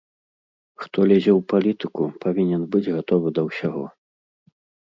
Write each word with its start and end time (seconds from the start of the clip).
Хто 0.85 0.99
лезе 1.11 1.31
ў 1.33 1.41
палітыку, 1.53 2.03
павінен 2.25 2.61
быць 2.73 2.89
гатовы 2.95 3.27
да 3.39 3.47
ўсяго. 3.51 3.83